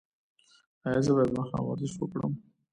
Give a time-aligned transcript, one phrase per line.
[0.87, 2.33] ایا زه باید ماښام ورزش وکړم؟